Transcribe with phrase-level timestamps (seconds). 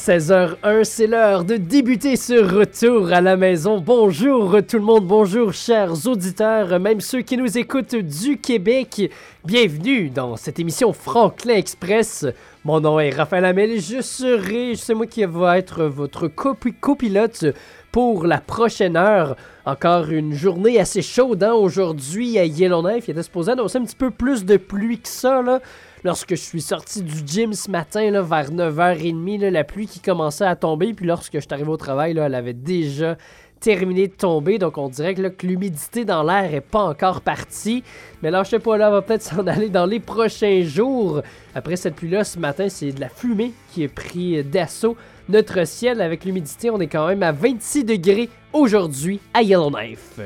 [0.00, 3.80] 16h01, c'est l'heure de débuter ce retour à la maison.
[3.80, 9.12] Bonjour tout le monde, bonjour chers auditeurs, même ceux qui nous écoutent du Québec.
[9.44, 12.24] Bienvenue dans cette émission Franklin Express.
[12.64, 17.44] Mon nom est Raphaël Amel et je serai, c'est moi qui va être votre copilote
[17.92, 19.36] pour la prochaine heure.
[19.66, 23.06] Encore une journée assez chaude hein, aujourd'hui à Yellowknife.
[23.08, 25.42] Il était supposé annoncer un petit peu plus de pluie que ça.
[25.42, 25.60] Là
[26.04, 30.56] lorsque je suis sorti du gym ce matin vers 9h30, la pluie qui commençait à
[30.56, 30.94] tomber.
[30.94, 33.16] Puis lorsque je suis arrivé au travail, elle avait déjà
[33.60, 34.58] terminé de tomber.
[34.58, 37.84] Donc on dirait que, l'humidité dans l'air est pas encore partie.
[38.22, 41.22] Mais là, je sais pas, là, on va peut-être s'en aller dans les prochains jours.
[41.54, 44.96] Après cette pluie-là, ce matin, c'est de la fumée qui est pris d'assaut.
[45.28, 50.18] Notre ciel, avec l'humidité, on est quand même à 26 degrés aujourd'hui à Yellowknife.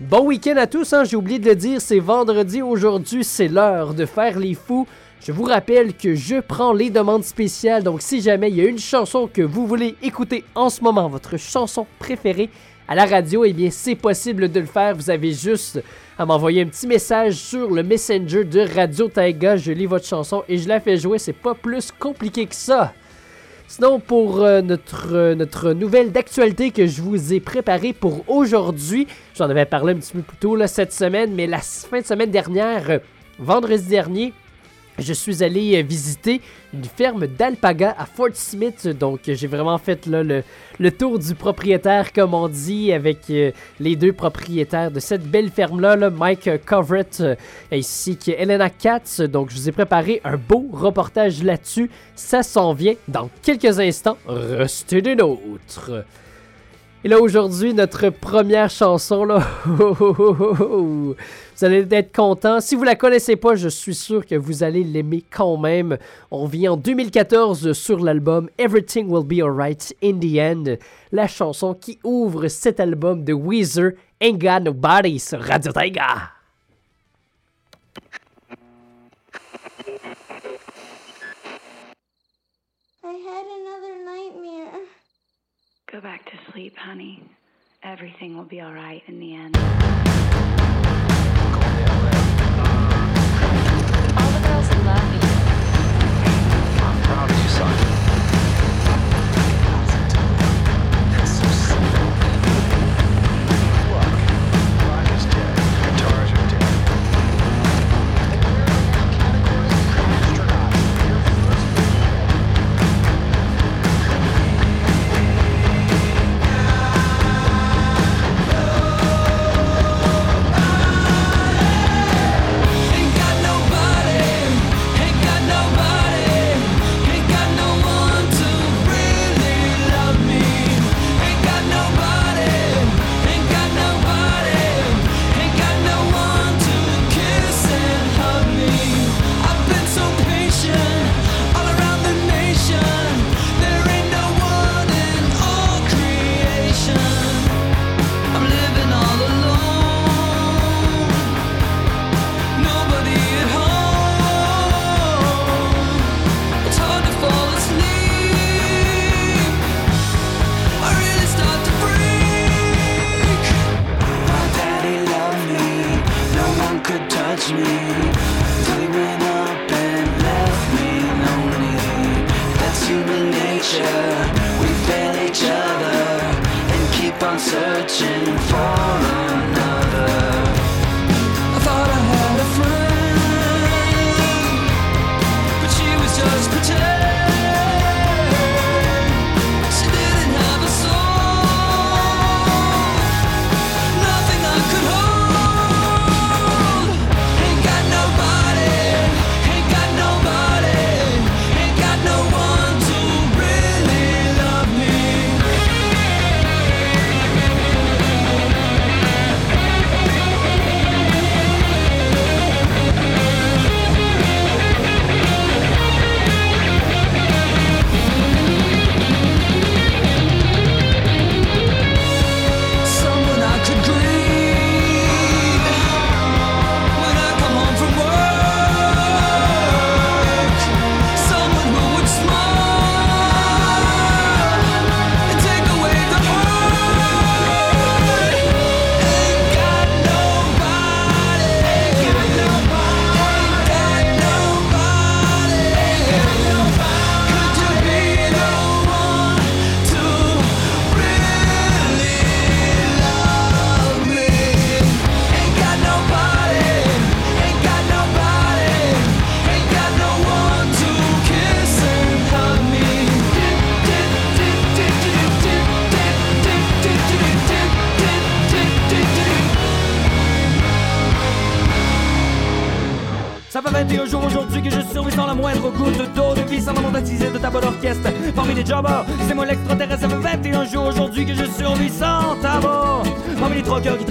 [0.00, 1.04] Bon week-end à tous, hein?
[1.04, 4.86] j'ai oublié de le dire, c'est vendredi aujourd'hui, c'est l'heure de faire les fous.
[5.22, 8.64] Je vous rappelle que je prends les demandes spéciales, donc si jamais il y a
[8.64, 12.48] une chanson que vous voulez écouter en ce moment, votre chanson préférée
[12.88, 14.96] à la radio, eh bien c'est possible de le faire.
[14.96, 15.82] Vous avez juste
[16.18, 19.58] à m'envoyer un petit message sur le Messenger de Radio Taiga.
[19.58, 22.94] Je lis votre chanson et je la fais jouer, c'est pas plus compliqué que ça.
[23.72, 29.06] Sinon, pour euh, notre, euh, notre nouvelle d'actualité que je vous ai préparée pour aujourd'hui,
[29.36, 32.32] j'en avais parlé un petit peu plus tôt cette semaine, mais la fin de semaine
[32.32, 32.98] dernière, euh,
[33.38, 34.32] vendredi dernier,
[35.00, 36.40] je suis allé euh, visiter
[36.72, 38.86] une ferme d'alpaga à Fort Smith.
[38.86, 40.42] Donc, j'ai vraiment fait le,
[40.90, 46.10] tour du propriétaire, comme on dit, avec euh, les deux propriétaires de cette belle ferme-là,
[46.10, 47.22] Mike Coverett
[47.72, 49.20] ainsi qu'Elena Katz.
[49.20, 51.90] Donc, je vous ai préparé un beau reportage là-dessus.
[52.14, 54.18] Ça s'en vient dans quelques instants.
[54.26, 56.04] Restez des nôtres.
[57.02, 59.38] Et là, aujourd'hui, notre première chanson, là.
[59.64, 61.16] vous
[61.62, 62.60] allez être content.
[62.60, 65.96] Si vous la connaissez pas, je suis sûr que vous allez l'aimer quand même.
[66.30, 70.76] On vient en 2014 sur l'album Everything Will Be Alright in the End.
[71.10, 76.32] La chanson qui ouvre cet album de Weezer, Ain't Got Nobody sur Radio Taiga.
[85.92, 87.20] Go back to sleep, honey.
[87.82, 89.56] Everything will be all right in the end.
[89.56, 89.62] All
[94.30, 95.20] the girls love you.
[96.80, 97.89] I'm proud of you, son.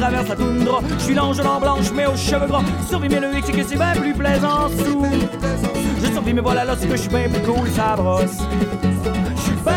[0.10, 2.64] Traversent la toundra, je suis l'ange en blanche mais aux cheveux gras.
[2.88, 4.70] Survis mais le X c'est que c'est bien plus plaisant.
[6.02, 8.40] Je survis mais voilà là c'est que je suis bien plus cool, ça brosse.
[9.36, 9.74] Je suis bien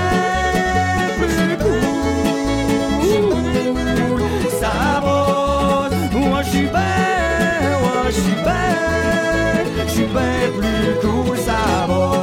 [1.18, 1.82] plus cool,
[4.60, 5.92] ça brosse.
[6.14, 6.80] Moi je suis bien,
[7.82, 12.18] moi je suis bien, je suis bien plus cool, ça brosse.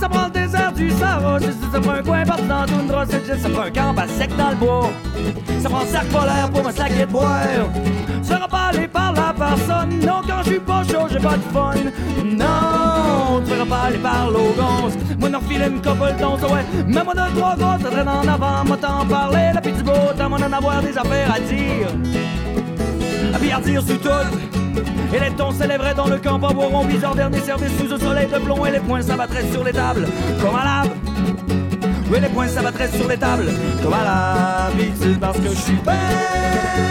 [0.00, 3.42] Ça prend le désert du Sahara, dit ça prend un coin partout dans ça dit
[3.42, 4.90] ça prend un camp à sec dans le bois.
[5.62, 7.30] Ça prend un sac polaire pour me saquer de boire.
[8.50, 11.74] Pas allé par la personne, non quand je suis pas chaud, j'ai pas de fun.
[12.24, 14.94] Non, tu pas aller par l'ogance.
[15.20, 16.64] Moi n'en filer une couple d'onces, ouais.
[16.88, 19.92] Mais moi de trois gosses, ça traîne en avant, moi t'en parler, la petite beau,
[20.16, 21.86] t'as moi d'en avoir des affaires à dire.
[23.32, 25.14] À à dire sur tout.
[25.14, 28.38] Et les tons s'élèveraient dans le camp boire bizarre dernier service sous un soleil de
[28.38, 30.08] plomb et les poings s'abattraient sur les tables
[30.40, 31.09] comme à lave.
[32.10, 33.52] Oui, les poings s'abattraient sur les tables.
[33.82, 36.89] Comme à l'habitude parce que je suis bien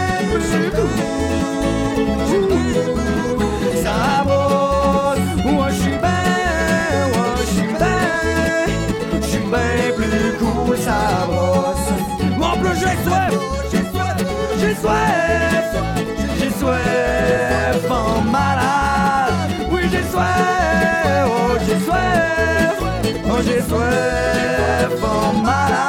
[23.42, 25.79] j'ai soif en.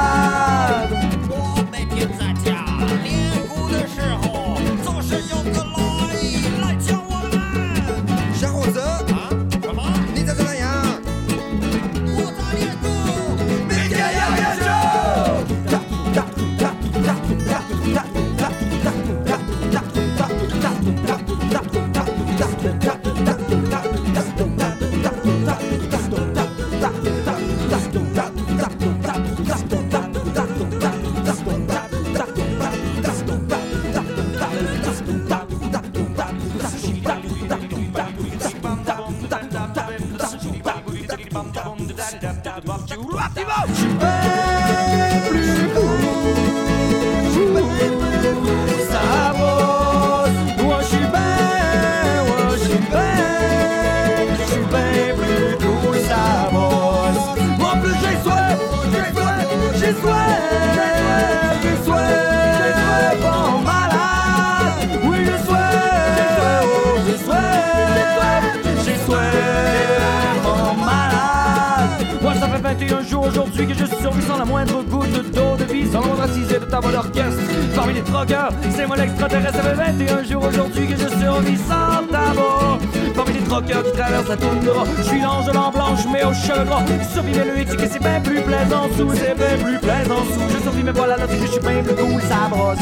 [79.32, 82.78] Ça fait 21 jours aujourd'hui que je survis sans tabac.
[83.16, 86.34] Parmi les troqueurs qui traversent la toundra, je suis l'ange de l'an blanche, mais au
[86.34, 86.84] cheveux gras.
[87.10, 90.22] Survis mais le X, c'est que c'est bien plus plaisant sous, c'est bien plus plaisant
[90.30, 90.54] sous.
[90.54, 92.78] Je survis mais voilà, là, que je suis bien plus cool, ça brosse.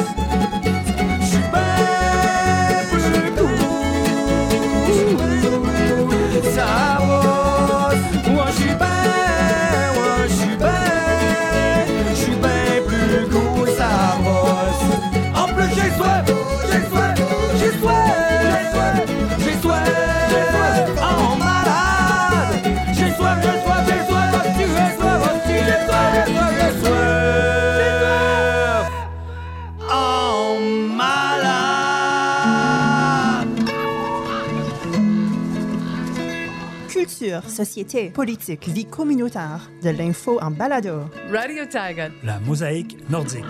[37.31, 41.03] Culture, société, politique, vie communautaire, de l'info en balado.
[41.31, 42.09] Radio Tiger.
[42.25, 43.45] La mosaïque nordique.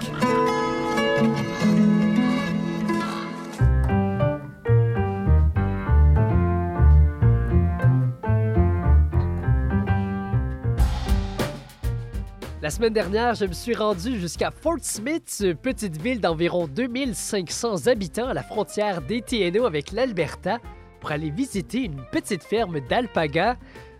[12.61, 18.29] La semaine dernière, je me suis rendu jusqu'à Fort Smith, petite ville d'environ 2500 habitants
[18.29, 20.59] à la frontière des TNO avec l'Alberta,
[21.01, 23.57] pour aller visiter une petite ferme d'alpagas.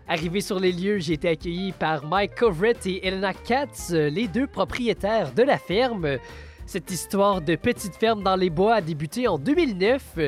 [0.07, 4.47] Arrivé sur les lieux, j'ai été accueilli par Mike Coverett et Elena Katz, les deux
[4.47, 6.17] propriétaires de la ferme.
[6.65, 10.19] Cette histoire de petite ferme dans les bois a débuté en 2009.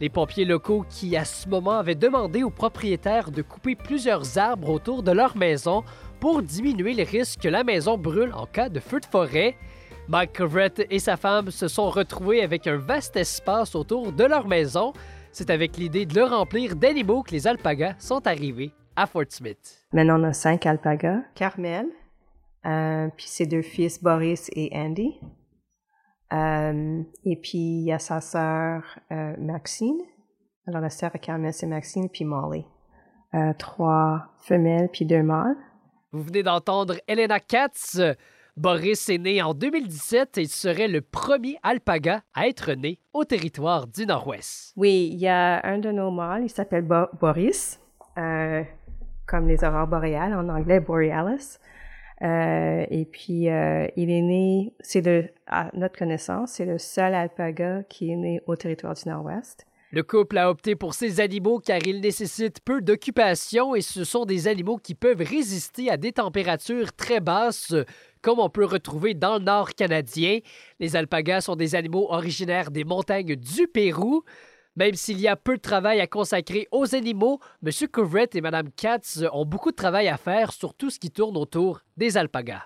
[0.00, 4.70] Les pompiers locaux qui, à ce moment, avaient demandé aux propriétaires de couper plusieurs arbres
[4.70, 5.84] autour de leur maison
[6.18, 9.56] pour diminuer le risque que la maison brûle en cas de feu de forêt.
[10.08, 14.48] Mike Coverett et sa femme se sont retrouvés avec un vaste espace autour de leur
[14.48, 14.92] maison.
[15.32, 19.86] C'est avec l'idée de le remplir d'animaux que les alpagas sont arrivés à Fort Smith.
[19.92, 21.22] Maintenant, on a cinq alpagas.
[21.34, 21.86] Carmel,
[22.64, 25.18] Euh, puis ses deux fils, Boris et Andy.
[26.32, 29.98] Euh, et puis, il y a sa sœur euh, Maxine.
[30.68, 32.64] Alors, la sœur à Carmel, c'est Maxine, puis Molly.
[33.34, 35.56] Euh, trois femelles, puis deux mâles.
[36.12, 38.00] Vous venez d'entendre Elena Katz.
[38.56, 43.86] Boris est né en 2017 et serait le premier alpaga à être né au territoire
[43.86, 44.74] du Nord-Ouest.
[44.76, 47.80] Oui, il y a un de nos mâles, il s'appelle Bo- Boris,
[48.18, 48.62] euh,
[49.26, 51.58] comme les aurores boréales, en anglais Borealis.
[52.20, 57.82] Euh, et puis, euh, il est né, c'est à notre connaissance, c'est le seul alpaga
[57.88, 59.66] qui est né au territoire du Nord-Ouest.
[59.90, 64.24] Le couple a opté pour ces animaux car ils nécessitent peu d'occupation et ce sont
[64.24, 67.74] des animaux qui peuvent résister à des températures très basses,
[68.22, 70.38] comme on peut retrouver dans le nord canadien.
[70.80, 74.22] Les alpagas sont des animaux originaires des montagnes du Pérou.
[74.74, 77.70] Même s'il y a peu de travail à consacrer aux animaux, M.
[77.92, 81.36] Couvret et Mme Katz ont beaucoup de travail à faire sur tout ce qui tourne
[81.36, 82.62] autour des alpagas.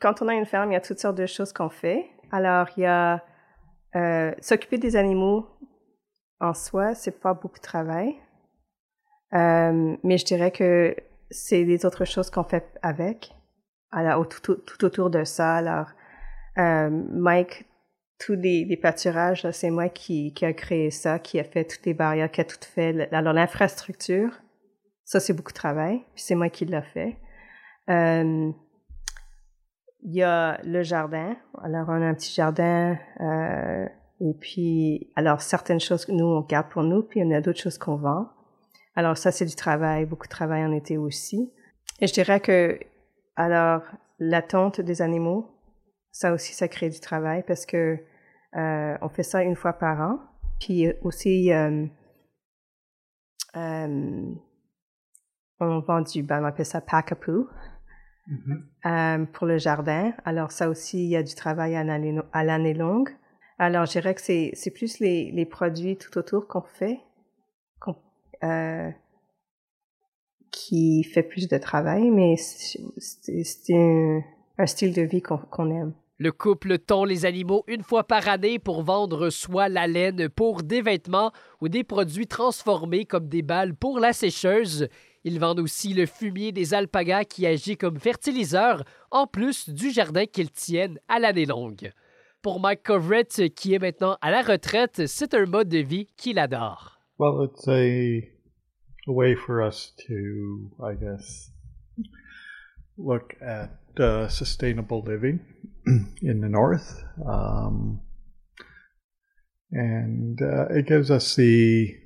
[0.00, 2.06] Quand on a une ferme, il y a toutes sortes de choses qu'on fait.
[2.30, 3.22] Alors, il y a
[3.94, 5.46] euh, s'occuper des animaux
[6.40, 8.16] en soi, c'est pas beaucoup de travail.
[9.34, 10.96] Euh, mais je dirais que
[11.30, 13.34] c'est les autres choses qu'on fait avec.
[13.92, 15.56] Alors, tout, tout, tout autour de ça.
[15.56, 15.88] Alors,
[16.58, 17.66] euh, Mike,
[18.18, 21.84] tous les, les pâturages, c'est moi qui, qui a créé ça, qui a fait toutes
[21.86, 23.12] les barrières, qui a tout fait.
[23.12, 24.40] Alors, l'infrastructure,
[25.04, 25.98] ça, c'est beaucoup de travail.
[26.14, 27.18] Puis c'est moi qui l'a fait.
[27.90, 28.50] Euh,
[30.04, 31.36] il y a le jardin.
[31.62, 32.98] Alors, on a un petit jardin.
[33.20, 33.86] euh,
[34.20, 37.36] et puis, alors, certaines choses que nous, on garde pour nous, puis il y en
[37.36, 38.28] a d'autres choses qu'on vend.
[38.94, 41.52] Alors, ça, c'est du travail, beaucoup de travail en été aussi.
[42.00, 42.78] Et je dirais que,
[43.36, 43.82] alors,
[44.18, 45.50] la tonte des animaux,
[46.10, 47.98] ça aussi, ça crée du travail parce que
[48.56, 50.18] euh, on fait ça une fois par an.
[50.60, 51.86] Puis aussi, euh,
[53.56, 54.34] euh,
[55.58, 57.48] on vend du, ben, on appelle ça packapoo
[58.86, 60.12] euh, pour le jardin.
[60.24, 63.10] Alors ça aussi, il y a du travail à l'année, longue.
[63.58, 67.00] Alors je dirais que c'est, c'est plus les, les produits tout autour qu'on fait,
[68.44, 68.90] euh,
[70.52, 74.20] qui fait plus de travail, mais c'est, un,
[74.58, 75.94] un style de vie qu'on, aime.
[76.18, 80.62] Le couple tond les animaux une fois par année pour vendre soit la laine pour
[80.62, 84.88] des vêtements ou des produits transformés comme des balles pour la sécheuse.
[85.24, 90.26] Ils vendent aussi le fumier des alpagas qui agit comme fertiliseur, en plus du jardin
[90.26, 91.90] qu'ils tiennent à l'année longue.
[92.42, 96.38] Pour Mike Covert, qui est maintenant à la retraite, c'est un mode de vie qu'il
[96.38, 96.98] adore.
[97.18, 98.31] Well, it's a,
[99.06, 101.50] a way for us to, I guess,
[102.96, 105.40] look at uh, sustainable living
[105.86, 107.02] in the north.
[107.26, 108.00] Um,
[109.70, 111.96] and uh, it gives us the,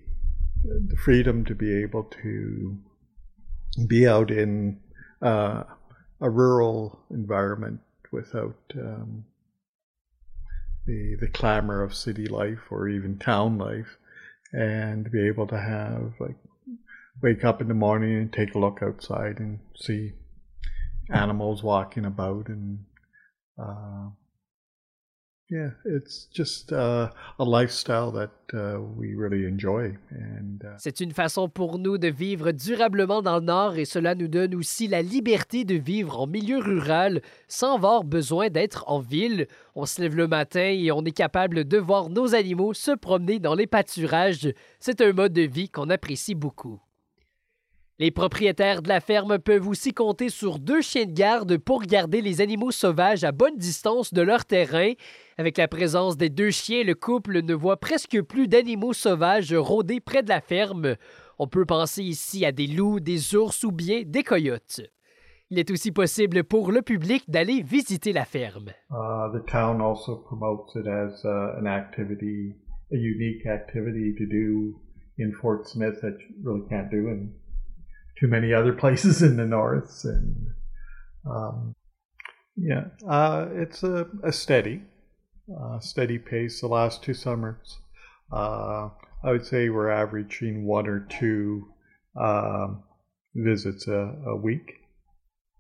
[0.65, 2.79] the freedom to be able to
[3.87, 4.81] be out in
[5.21, 5.65] uh,
[6.21, 7.81] a rural environment
[8.13, 9.25] without um,
[10.87, 13.99] the, the clamor of city life or even town life
[14.53, 16.37] and be able to have like
[17.23, 20.13] wake up in the morning and take a look outside and see
[21.11, 22.79] animals walking about and
[23.59, 24.11] uh,
[25.49, 27.09] yeah it's just uh,
[27.39, 32.51] a lifestyle that uh, we really enjoy and C'est une façon pour nous de vivre
[32.51, 36.59] durablement dans le Nord et cela nous donne aussi la liberté de vivre en milieu
[36.59, 39.47] rural sans avoir besoin d'être en ville.
[39.75, 43.39] On se lève le matin et on est capable de voir nos animaux se promener
[43.39, 44.53] dans les pâturages.
[44.81, 46.81] C'est un mode de vie qu'on apprécie beaucoup.
[47.99, 52.21] Les propriétaires de la ferme peuvent aussi compter sur deux chiens de garde pour garder
[52.21, 54.93] les animaux sauvages à bonne distance de leur terrain.
[55.39, 60.01] Avec la présence des deux chiens, le couple ne voit presque plus d'animaux sauvages rôder
[60.01, 60.97] près de la ferme.
[61.39, 64.83] On peut penser ici à des loups, des ours ou bien des coyotes.
[65.49, 68.73] Il est aussi possible pour le public d'aller visiter la ferme.
[68.91, 72.53] uh, the town also promotes it as uh, an activity
[72.91, 74.79] unique activity to do
[75.41, 77.33] Fort Smith that you really can't do in
[78.19, 80.49] too many other places in the north and
[81.29, 81.75] um,
[82.57, 84.83] yeah uh, it's a, a steady
[85.61, 87.79] uh, steady pace the last two summers
[88.33, 88.89] uh,
[89.25, 91.69] I would say we're averaging one or two
[92.21, 92.83] um,
[93.35, 94.87] visits a, a week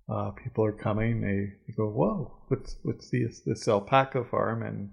[0.08, 1.20] uh, people are coming.
[1.20, 4.90] They, they go, "Whoa, what's what's this this alpaca farm?" And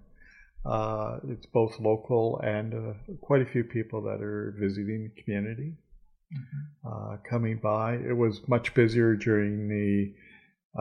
[0.65, 5.74] uh, it's both local and uh, quite a few people that are visiting the community
[6.86, 7.96] uh, coming by.
[7.96, 10.13] It was much busier during the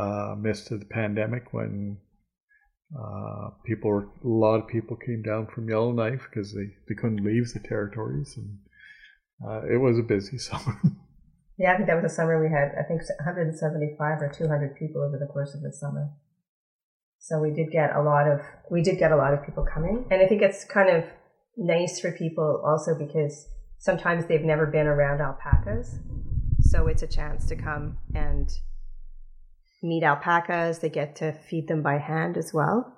[0.01, 1.99] uh, midst of the pandemic when
[2.99, 7.25] uh, people were a lot of people came down from Yellowknife because they, they couldn't
[7.25, 8.59] leave the territories and
[9.47, 10.79] uh, it was a busy summer.
[11.59, 15.03] Yeah, I think that was a summer we had, I think, 175 or 200 people
[15.03, 16.11] over the course of the summer.
[17.19, 18.41] So we did get a lot of,
[18.71, 20.07] we did get a lot of people coming.
[20.11, 21.05] And I think it's kind of
[21.57, 23.47] nice for people also because
[23.83, 25.99] sometimes they've never been around alpacas.
[26.61, 28.49] So it's a chance to come and
[29.83, 30.79] meet alpacas.
[30.79, 32.97] They get to feed them by hand as well,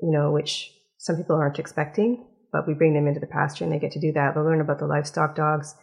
[0.00, 3.72] you know, which some people aren't expecting, but we bring them into the pasture and
[3.72, 4.34] they get to do that.
[4.34, 5.74] They'll learn about the livestock dogs.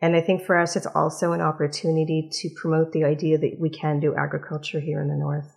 [0.00, 3.70] And I think for us, it's also an opportunity to promote the idea that we
[3.70, 5.56] can do agriculture here in the North.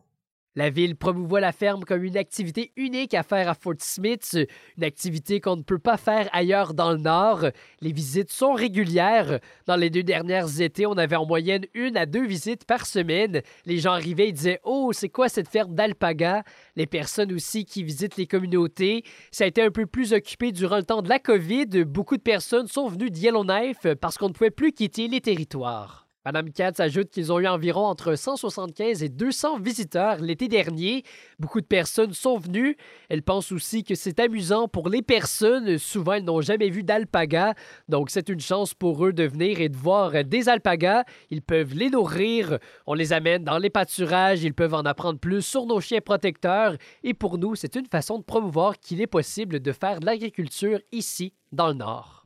[0.55, 4.37] La ville promouvoit la ferme comme une activité unique à faire à Fort Smith,
[4.77, 7.45] une activité qu'on ne peut pas faire ailleurs dans le Nord.
[7.81, 9.39] Les visites sont régulières.
[9.65, 13.41] Dans les deux dernières étés, on avait en moyenne une à deux visites par semaine.
[13.65, 16.43] Les gens arrivaient et disaient Oh, c'est quoi cette ferme d'alpaga
[16.75, 19.03] Les personnes aussi qui visitent les communautés.
[19.31, 21.83] Ça a été un peu plus occupé durant le temps de la COVID.
[21.85, 26.02] Beaucoup de personnes sont venues de Yellowknife parce qu'on ne pouvait plus quitter les territoires.
[26.25, 31.03] Madame Katz ajoute qu'ils ont eu environ entre 175 et 200 visiteurs l'été dernier.
[31.37, 32.77] Beaucoup de personnes sont venues.
[33.09, 35.77] Elle pense aussi que c'est amusant pour les personnes.
[35.77, 37.55] Souvent, elles n'ont jamais vu d'alpaga.
[37.89, 41.03] Donc, c'est une chance pour eux de venir et de voir des alpagas.
[41.29, 42.57] Ils peuvent les nourrir.
[42.87, 44.43] On les amène dans les pâturages.
[44.43, 46.77] Ils peuvent en apprendre plus sur nos chiens protecteurs.
[47.03, 50.79] Et pour nous, c'est une façon de promouvoir qu'il est possible de faire de l'agriculture
[50.93, 52.22] ici, dans le Nord.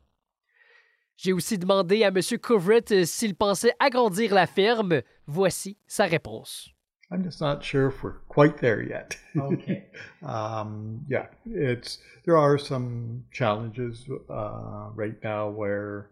[1.18, 2.20] J'ai aussi demandé à M.
[2.40, 5.02] Coverett euh, s'il pensait agrandir la ferme.
[5.26, 6.70] Voici sa réponse.
[7.10, 9.18] I'm just not sure if we're quite there yet.
[9.36, 9.88] Okay.
[10.24, 16.12] um, yeah, it's there are some challenges uh, right now where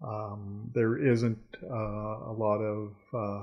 [0.00, 3.42] um, there isn't uh, a lot of uh,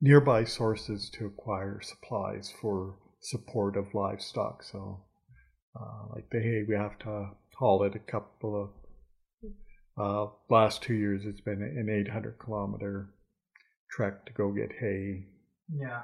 [0.00, 4.62] nearby sources to acquire supplies for support of livestock.
[4.62, 5.00] So,
[5.80, 8.70] uh, like the hay, we have to haul it a couple of
[9.96, 13.10] uh, last two years, it's been an 800 kilometer
[13.90, 15.26] trek to go get hay.
[15.72, 16.02] Yeah.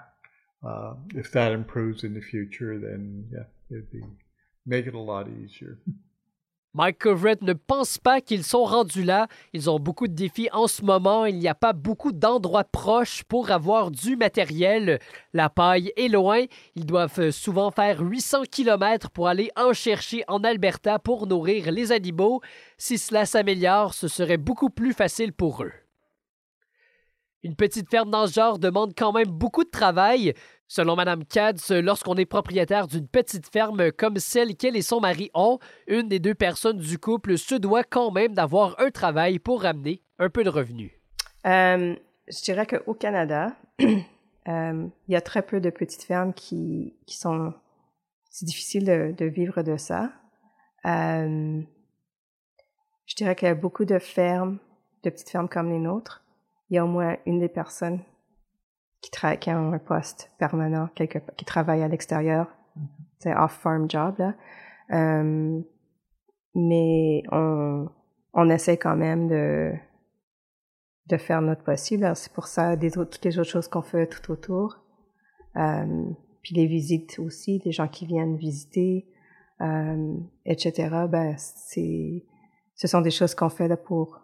[0.67, 4.03] Uh, if that improves in the future, then yeah, it'd be
[4.67, 5.79] make it a lot easier.
[6.73, 9.27] Mike Coverett ne pense pas qu'ils sont rendus là.
[9.53, 11.27] Ils ont beaucoup de défis en ce moment.
[11.27, 15.01] Il n'y a pas beaucoup d'endroits proches pour avoir du matériel.
[15.33, 16.45] La paille est loin.
[16.77, 21.91] Ils doivent souvent faire 800 km pour aller en chercher en Alberta pour nourrir les
[21.91, 22.41] animaux.
[22.79, 25.73] Si cela s'améliore, ce serait beaucoup plus facile pour eux.
[27.43, 30.35] Une petite ferme dans ce genre demande quand même beaucoup de travail.
[30.73, 35.29] Selon Mme Katz, lorsqu'on est propriétaire d'une petite ferme comme celle qu'elle et son mari
[35.35, 39.63] ont, une des deux personnes du couple se doit quand même d'avoir un travail pour
[39.63, 40.93] ramener un peu de revenus.
[41.45, 41.97] Euh,
[42.29, 43.91] je dirais qu'au Canada, euh,
[44.47, 47.53] il y a très peu de petites fermes qui, sont...
[48.31, 50.13] C'est difficile de, de, vivre de ça.
[50.85, 51.61] Euh,
[53.07, 54.61] je dirais qu'il y a beaucoup de fermes,
[55.03, 56.23] de petites fermes comme les nôtres,
[56.69, 58.05] il y a au moins une des personnes
[59.01, 62.47] qui, qui a un poste permanent, quelque, qui travaille à l'extérieur.
[63.19, 64.35] C'est off-farm job, là.
[64.93, 65.61] Euh,
[66.55, 67.89] mais on,
[68.33, 69.73] on essaie quand même de,
[71.07, 72.11] de faire notre possible.
[72.15, 74.79] C'est pour ça des autres, toutes les autres choses qu'on fait tout autour.
[75.57, 76.05] Euh,
[76.43, 79.07] puis les visites aussi, des gens qui viennent visiter,
[79.61, 81.05] euh, etc.
[81.09, 82.25] Ben, c'est,
[82.75, 84.21] ce sont des choses qu'on fait là pour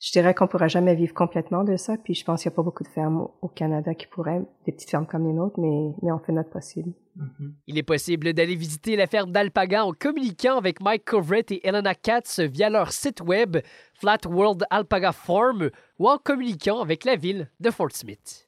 [0.00, 1.96] je dirais qu'on pourra jamais vivre complètement de ça.
[1.96, 4.72] Puis je pense qu'il n'y a pas beaucoup de fermes au Canada qui pourraient, des
[4.72, 6.92] petites fermes comme les nôtres, mais, mais on fait notre possible.
[7.66, 11.94] Il est possible d'aller visiter la ferme d'Alpaga en communiquant avec Mike Coverett et Elena
[11.94, 13.56] Katz via leur site web
[13.94, 18.47] Flat World Alpaga Farm ou en communiquant avec la ville de Fort Smith.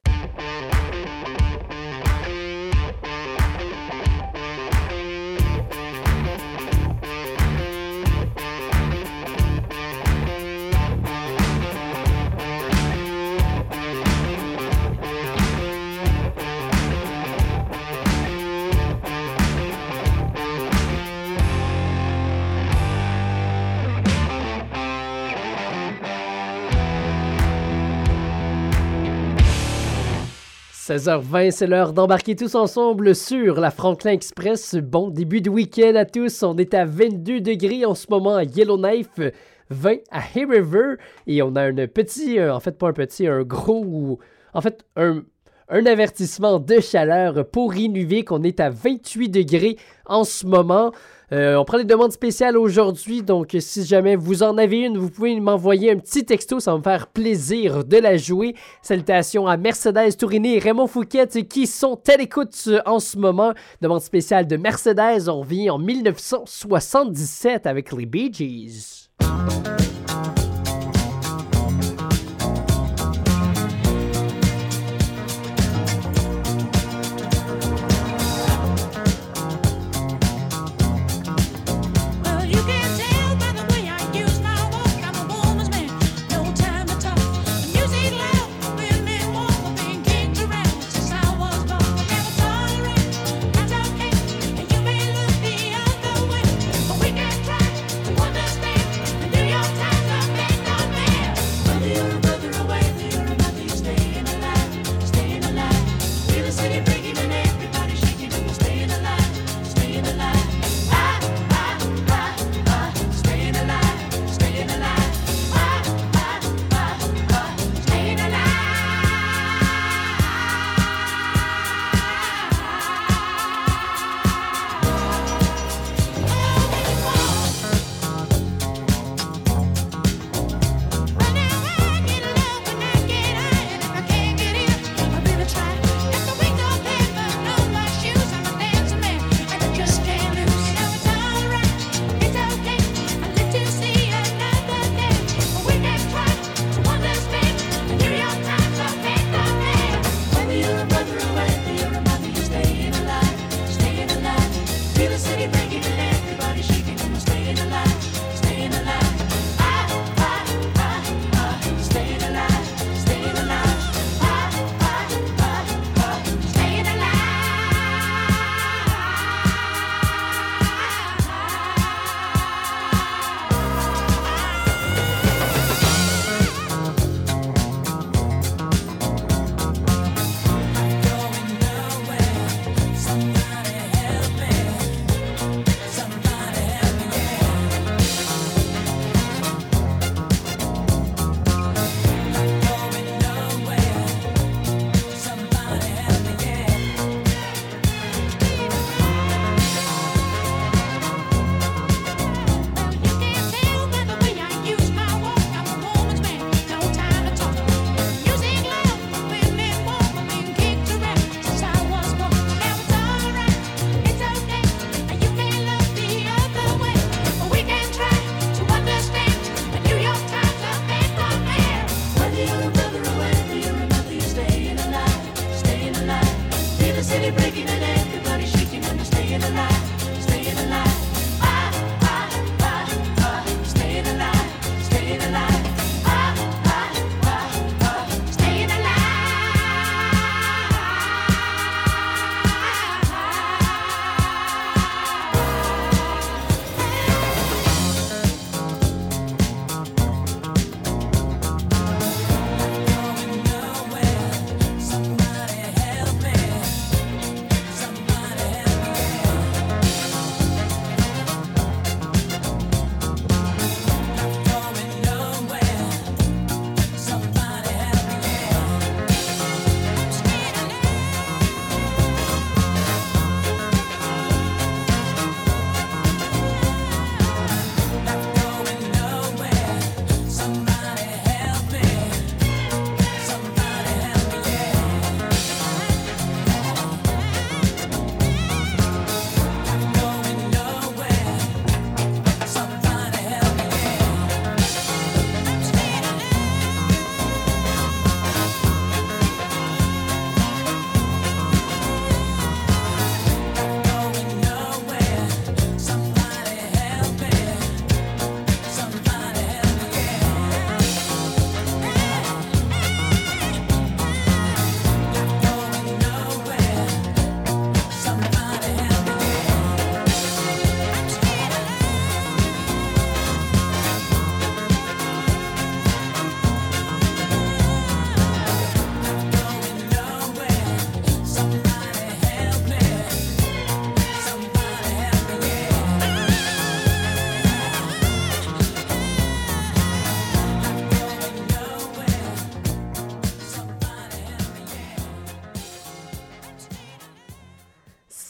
[30.91, 34.75] 16h20, c'est l'heure d'embarquer tous ensemble sur la Franklin Express.
[34.75, 36.43] Bon début de week-end à tous.
[36.43, 39.21] On est à 22 degrés en ce moment à Yellowknife,
[39.69, 40.95] 20 à Hay River.
[41.27, 44.19] Et on a un petit, euh, en fait pas un petit, un gros,
[44.53, 45.23] en fait un,
[45.69, 48.29] un avertissement de chaleur pour Inuvik.
[48.33, 50.91] On est à 28 degrés en ce moment.
[51.33, 55.09] Euh, on prend des demandes spéciales aujourd'hui, donc si jamais vous en avez une, vous
[55.09, 58.53] pouvez m'envoyer un petit texto, ça va me faire plaisir de la jouer.
[58.81, 63.53] Salutations à Mercedes Touriné et Raymond Fouquet qui sont à l'écoute en ce moment.
[63.81, 69.09] Demande spéciale de Mercedes, on vit en 1977 avec les Bee Gees.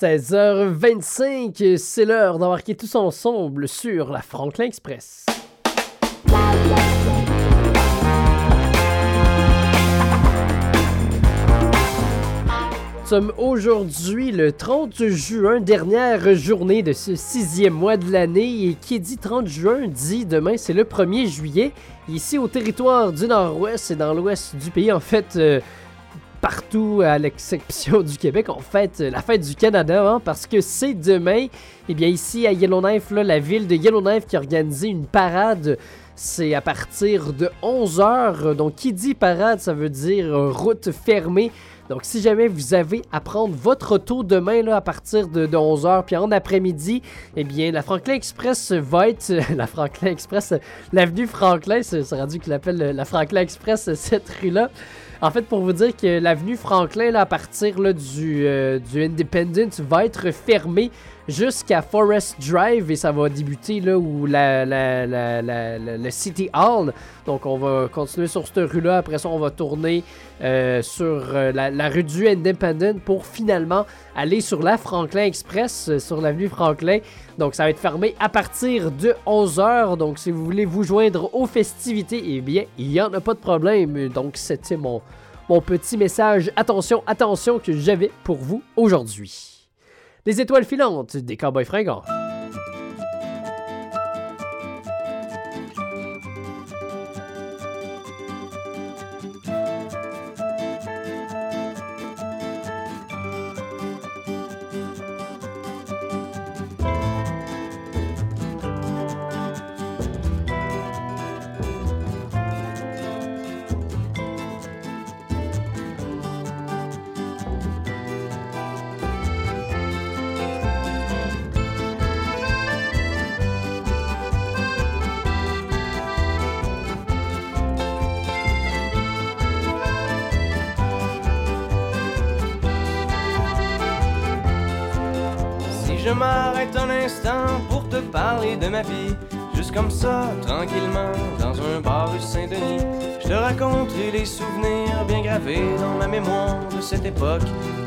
[0.01, 5.27] 16h25, c'est l'heure d'embarquer tous ensemble sur la Franklin Express.
[13.11, 18.69] Nous sommes aujourd'hui le 30 juin, dernière journée de ce sixième mois de l'année.
[18.69, 21.73] Et qui dit 30 juin dit demain, c'est le 1er juillet.
[22.09, 25.59] Ici au territoire du nord-ouest et dans l'ouest du pays, en fait, euh,
[26.41, 30.95] partout à l'exception du Québec, on fête la fête du Canada hein, parce que c'est
[30.95, 31.47] demain.
[31.87, 35.77] Et bien ici à Yellowknife, là, la ville de Yellowknife qui a organisé une parade.
[36.15, 38.53] C'est à partir de 11h.
[38.55, 41.51] Donc, qui dit parade, ça veut dire euh, route fermée.
[41.89, 46.05] Donc, si jamais vous avez à prendre votre auto demain là, à partir de, 11h,
[46.05, 47.01] puis en après-midi,
[47.35, 49.33] eh bien, la Franklin Express va être.
[49.55, 50.53] la Franklin Express,
[50.93, 54.69] l'avenue Franklin, c'est rendu qu'il appelle la Franklin Express cette rue-là.
[55.23, 60.03] En fait, pour vous dire que l'avenue Franklin, à partir du, euh, du Independence, va
[60.03, 60.89] être fermée
[61.31, 66.93] jusqu'à Forest Drive et ça va débuter là où la, la- la- la- City Hall.
[67.25, 68.97] Donc, on va continuer sur cette rue-là.
[68.97, 70.03] Après ça, on va tourner
[70.41, 75.89] euh, sur euh, la, la rue du Independent pour finalement aller sur la Franklin Express,
[75.89, 76.99] euh, sur l'avenue Franklin.
[77.37, 79.97] Donc, ça va être fermé à partir de 11h.
[79.97, 83.33] Donc, si vous voulez vous joindre aux festivités, eh bien, il n'y en a pas
[83.33, 84.09] de problème.
[84.09, 85.01] Donc, c'était mon,
[85.47, 86.51] mon petit message.
[86.55, 89.50] Attention, attention que j'avais pour vous aujourd'hui.
[90.27, 92.03] Les étoiles filantes des Cowboys fringants.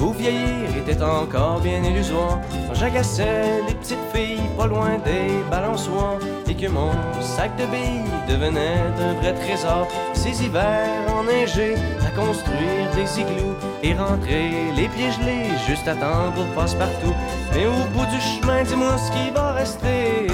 [0.01, 2.39] Où vieillir était encore bien illusoire.
[2.69, 6.19] Quand j'agaçais les petites filles pas loin des balançoires
[6.49, 9.89] et que mon sac de billes devenait un vrai trésor.
[10.13, 11.75] Ces hivers enneigés
[12.07, 17.15] à construire des igloos et rentrer les pieds gelés juste à temps pour passe-partout.
[17.53, 20.29] Mais au bout du chemin, dis-moi ce qui va rester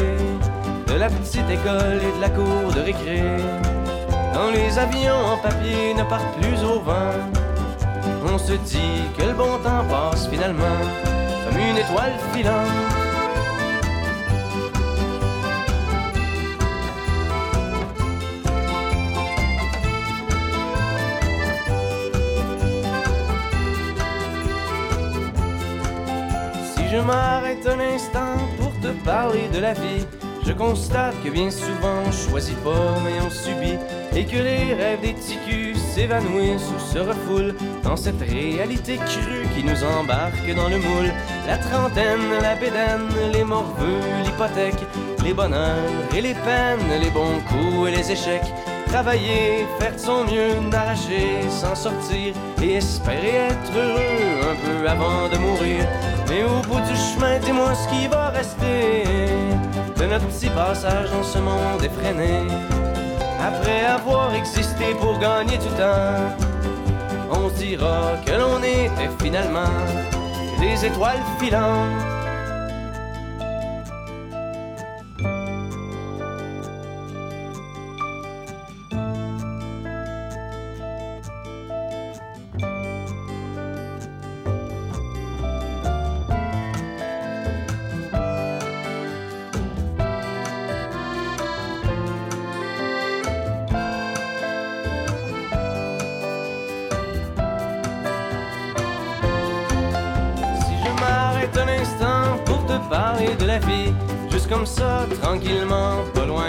[0.87, 3.23] de la petite école et de la cour de récré.
[4.35, 7.40] Quand les avions en papier ne partent plus au vent
[8.23, 10.79] On se dit que le bon temps passe finalement
[11.45, 12.67] comme une étoile filante.
[26.75, 30.07] Si je m'arrête un instant pour te parler de la vie,
[30.47, 33.79] je constate que bien souvent on choisit pas mais on subit
[34.15, 39.65] et que les rêves des ticus s'évanouissent ou se refoulent dans cette réalité crue qui
[39.65, 41.13] nous embarque dans le moule.
[41.47, 44.83] La trentaine, la bédaine, les morveux, l'hypothèque,
[45.25, 48.53] les bonheurs et les peines, les bons coups et les échecs.
[48.87, 55.29] Travailler, faire de son mieux, d'arracher, s'en sortir et espérer être heureux un peu avant
[55.29, 55.87] de mourir.
[56.29, 59.05] Mais au bout du chemin, dis-moi ce qui va rester
[59.97, 62.80] de notre petit passage dans ce monde effréné.
[63.51, 66.37] Après avoir existé pour gagner du temps,
[67.33, 69.75] on dira que l'on était finalement
[70.61, 72.10] des étoiles filantes.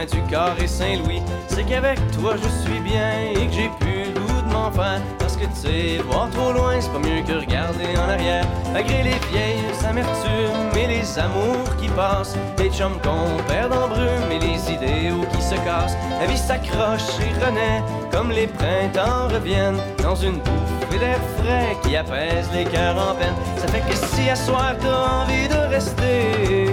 [0.01, 4.19] Loin du carré Saint-Louis, c'est qu'avec toi je suis bien et que j'ai plus le
[4.19, 5.01] goût de faire.
[5.19, 8.45] Parce que tu sais, voir trop loin, c'est pas mieux que regarder en arrière.
[8.73, 14.31] Malgré les vieilles amertumes et les amours qui passent, les chums qu'on perd en brume
[14.31, 19.81] et les idéaux qui se cassent, la vie s'accroche et renaît comme les printemps reviennent
[20.03, 23.33] dans une bouffée d'air frais qui apaise les cœurs en peine.
[23.57, 26.71] Ça fait que si à soir t'as envie de rester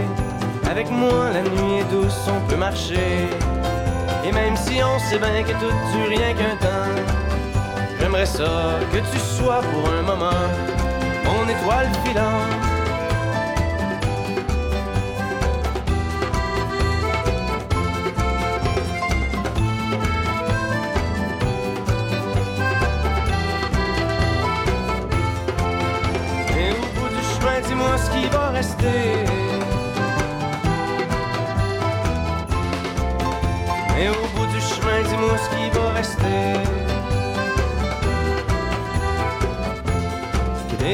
[0.68, 3.28] avec moi, la nuit est douce, on peut marcher.
[4.24, 7.02] Et même si on sait bien que tout dure rien qu'un temps,
[7.98, 10.46] j'aimerais ça que tu sois pour un moment
[11.24, 12.67] mon étoile filante.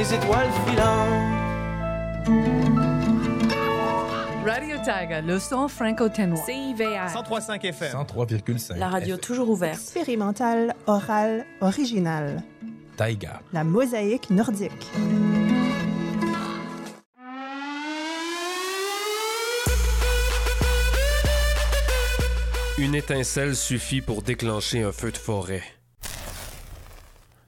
[0.05, 1.09] Des étoiles filantes.
[4.45, 6.45] Radio Taga, le son franco-ténois.
[6.45, 7.09] CIVR.
[7.09, 7.93] 103.5 FM.
[8.03, 8.77] 103,5.
[8.77, 9.81] La radio toujours ouverte.
[9.81, 12.43] Expérimental, oral, original.
[12.99, 13.41] Taïga.
[13.55, 14.91] La mosaïque nordique.
[22.77, 25.63] Une étincelle suffit pour déclencher un feu de forêt.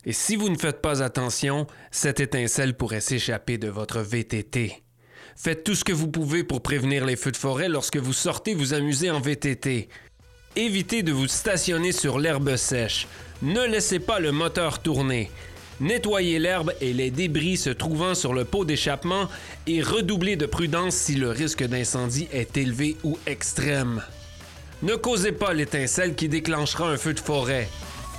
[0.06, 4.84] Et si vous ne faites pas attention, cette étincelle pourrait s'échapper de votre VTT.
[5.34, 8.54] Faites tout ce que vous pouvez pour prévenir les feux de forêt lorsque vous sortez
[8.54, 9.88] vous amuser en VTT.
[10.54, 13.08] Évitez de vous stationner sur l'herbe sèche.
[13.42, 15.28] Ne laissez pas le moteur tourner.
[15.80, 19.28] Nettoyez l'herbe et les débris se trouvant sur le pot d'échappement
[19.66, 24.02] et redoublez de prudence si le risque d'incendie est élevé ou extrême.
[24.82, 27.68] Ne causez pas l'étincelle qui déclenchera un feu de forêt.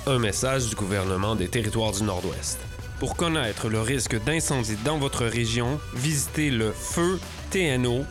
[0.08, 2.58] Un message du gouvernement des territoires du Nord-Ouest.
[2.98, 8.06] Pour connaître le risque d'incendie dans votre région, visitez le feutno.com.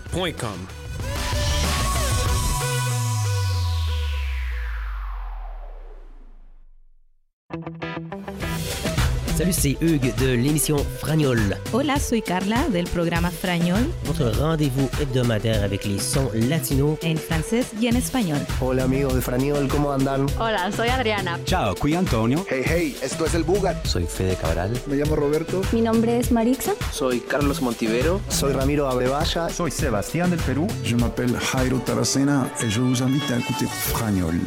[9.37, 11.37] Salut, c'est Hugues de l'émission Fragnol.
[11.71, 13.83] Hola, soy Carla del programa Frañol.
[14.05, 18.39] Votre rendez-vous hebdomadaire avec les sons latinos en francés y en español.
[18.59, 20.25] Hola amigos de Frañol, ¿cómo andan?
[20.39, 21.37] Hola, soy Adriana.
[21.45, 22.43] Ciao, qui Antonio.
[22.49, 23.85] Hey, hey, esto es el Bugat.
[23.85, 24.71] Soy Fede Cabral.
[24.87, 25.61] Me llamo Roberto.
[25.71, 26.71] Mi nombre es Marixa.
[26.91, 28.19] Soy Carlos Montivero.
[28.29, 29.49] Soy Ramiro Abrevaya.
[29.49, 30.65] Soy Sebastián del Perú.
[30.83, 34.39] Je m'appelle Jairo Taracena et je vous invite à écouter Fragnol.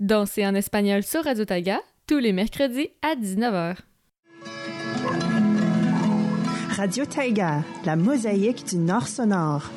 [0.00, 3.76] Danser en espagnol sur Radio Taga, tous les mercredis à 19h.
[6.70, 9.70] Radio Taïga, la mosaïque du Nord sonore.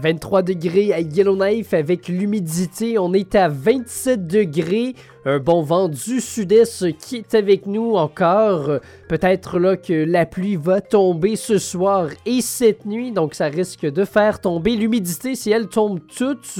[0.00, 2.98] 23 degrés à Yellowknife avec l'humidité.
[2.98, 4.94] On est à 27 degrés.
[5.26, 8.80] Un bon vent du sud-est qui est avec nous encore.
[9.08, 13.12] Peut-être là que la pluie va tomber ce soir et cette nuit.
[13.12, 16.58] Donc ça risque de faire tomber l'humidité si elle tombe toute.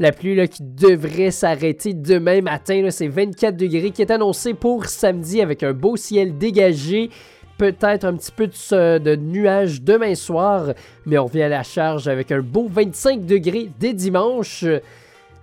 [0.00, 2.88] La pluie qui devrait s'arrêter demain matin.
[2.90, 7.10] C'est 24 degrés qui est annoncé pour samedi avec un beau ciel dégagé
[7.58, 10.72] peut-être un petit peu de, nuages demain soir,
[11.06, 14.64] mais on revient à la charge avec un beau 25 degrés dès dimanche.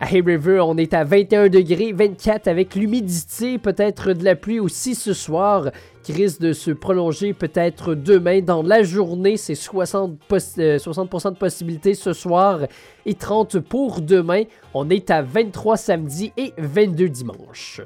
[0.02, 4.62] À Hay River, on est à 21 degrés, 24 avec l'humidité, peut-être de la pluie
[4.62, 5.72] aussi ce soir,
[6.04, 9.36] qui risque de se prolonger peut-être demain dans la journée.
[9.36, 12.62] C'est 60%, poss- euh, 60% de possibilités ce soir
[13.06, 14.44] et 30 pour demain.
[14.74, 17.82] On est à 23 samedi et 22 dimanche.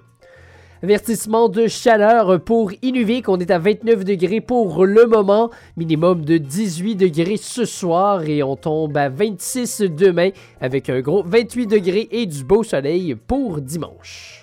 [0.84, 6.38] Avertissement de chaleur pour Inuvik, on est à 29 degrés pour le moment, minimum de
[6.38, 12.10] 18 degrés ce soir et on tombe à 26 demain avec un gros 28 degrés
[12.12, 14.43] et du beau soleil pour dimanche.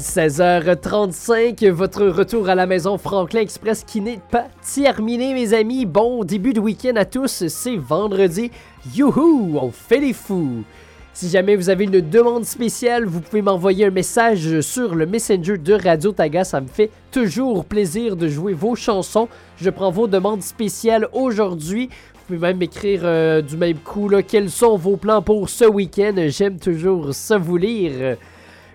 [0.00, 5.84] 16h35, votre retour à la maison Franklin Express qui n'est pas terminé, mes amis.
[5.84, 8.50] Bon début de week-end à tous, c'est vendredi.
[8.94, 10.64] Youhou, on fait les fous.
[11.12, 15.58] Si jamais vous avez une demande spéciale, vous pouvez m'envoyer un message sur le Messenger
[15.58, 16.44] de Radio Taga.
[16.44, 19.28] Ça me fait toujours plaisir de jouer vos chansons.
[19.60, 21.90] Je prends vos demandes spéciales aujourd'hui.
[22.14, 25.66] Vous pouvez même m'écrire euh, du même coup là, quels sont vos plans pour ce
[25.66, 26.14] week-end.
[26.28, 28.16] J'aime toujours ça vous lire.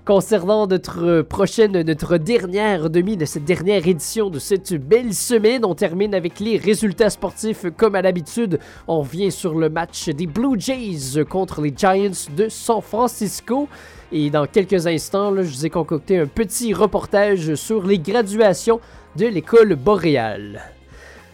[0.05, 5.73] Concernant notre prochaine, notre dernière demi de cette dernière édition de cette belle semaine, on
[5.73, 8.59] termine avec les résultats sportifs comme à l'habitude.
[8.87, 13.67] On vient sur le match des Blue Jays contre les Giants de San Francisco.
[14.11, 18.79] Et dans quelques instants, là, je vous ai concocté un petit reportage sur les graduations
[19.15, 20.74] de l'école boréale.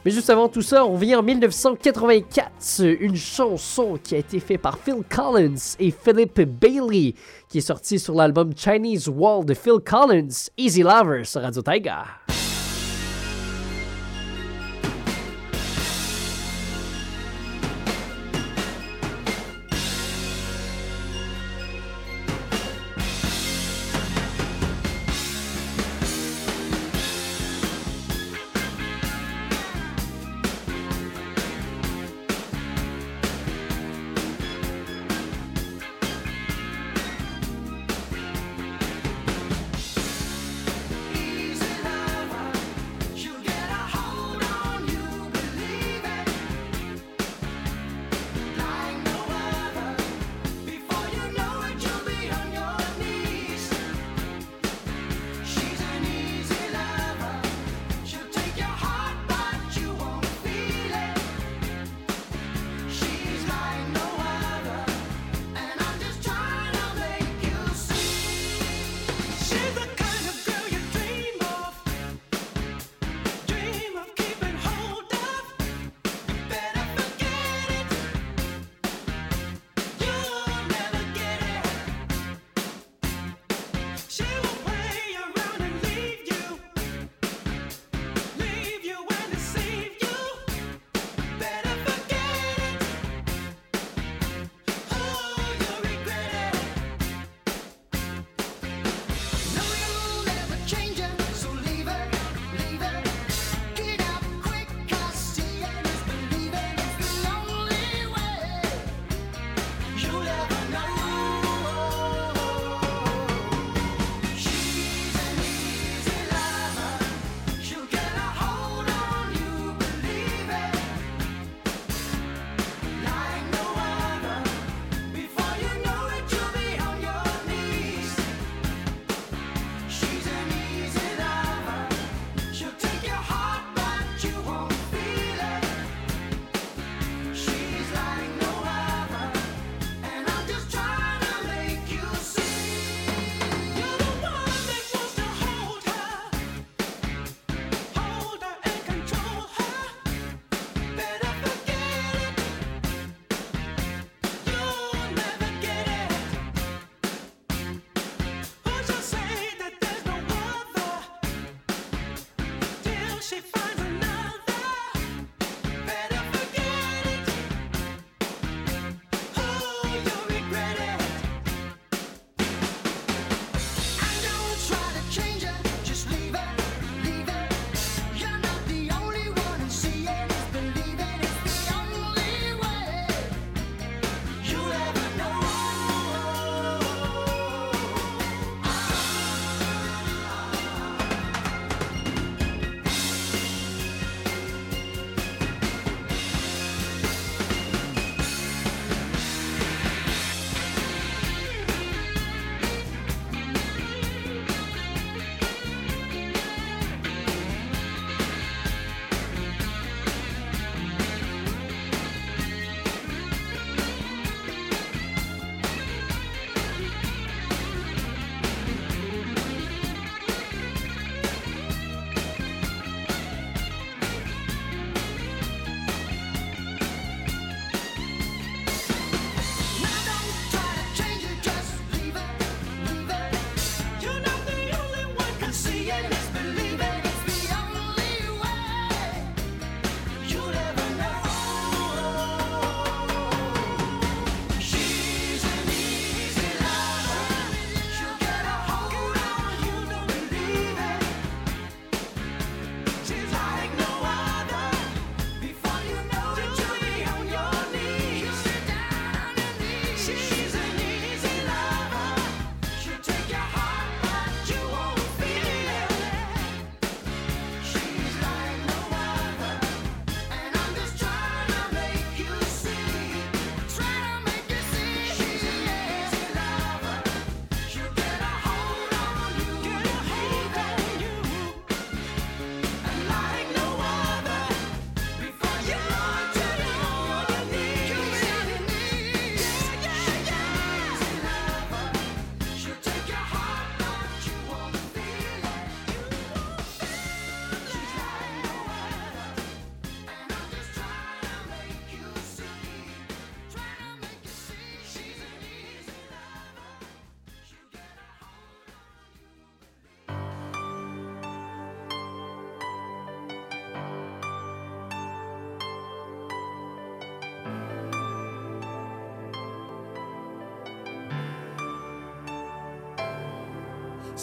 [0.03, 4.61] Mais juste avant tout ça, on vient en 1984, une chanson qui a été faite
[4.61, 7.13] par Phil Collins et Philip Bailey,
[7.47, 12.05] qui est sortie sur l'album Chinese Wall de Phil Collins, Easy Lover sur Radio Taiga.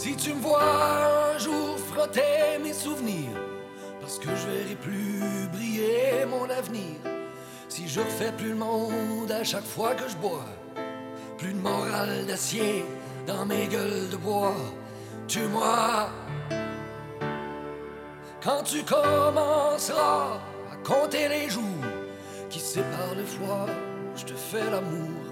[0.00, 0.62] Si tu me vois
[1.34, 3.36] un jour frotter mes souvenirs,
[4.00, 7.00] parce que je verrai plus briller mon avenir.
[7.68, 10.46] Si je refais plus le monde à chaque fois que je bois,
[11.36, 12.84] plus de morale d'acier
[13.26, 14.54] dans mes gueules de bois.
[15.26, 16.10] Tue-moi
[18.40, 20.38] quand tu commenceras
[20.72, 21.90] à compter les jours
[22.48, 23.66] qui séparent le froid,
[24.14, 25.24] je te fais l'amour.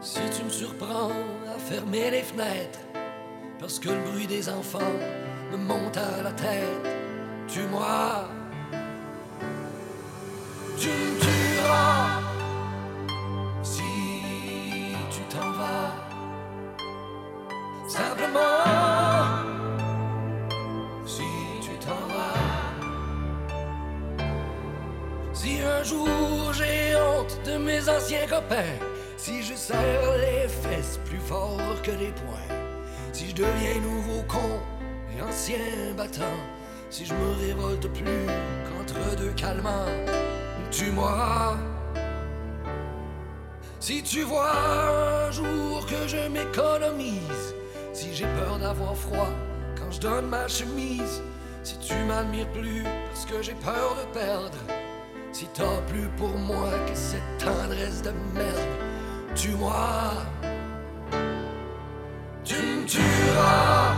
[0.00, 1.12] Si tu me surprends
[1.54, 2.80] à fermer les fenêtres,
[3.60, 4.96] parce que le bruit des enfants
[5.52, 6.88] me monte à la tête,
[7.46, 8.24] tue-moi.
[10.78, 12.20] Tu me tueras
[13.62, 13.82] si
[15.10, 15.92] tu t'en vas.
[17.86, 18.40] Simplement,
[21.04, 21.22] si
[21.60, 22.40] tu t'en vas.
[25.34, 28.78] Si un jour j'ai honte de mes anciens copains,
[29.18, 32.59] si je serre les fesses plus fort que les poings,
[33.30, 34.60] je deviens nouveau con
[35.16, 36.38] et ancien battant,
[36.90, 38.26] si je me révolte plus
[38.66, 39.86] qu'entre deux calmants,
[40.72, 41.56] tue-moi.
[43.78, 44.52] Si tu vois
[45.28, 47.54] un jour que je m'économise,
[47.92, 49.30] si j'ai peur d'avoir froid
[49.78, 51.22] quand je donne ma chemise,
[51.62, 54.58] si tu m'admires plus parce que j'ai peur de perdre,
[55.32, 58.76] si t'as plus pour moi que cette tendresse de merde,
[59.36, 60.14] tue-moi.
[62.90, 63.89] Tu me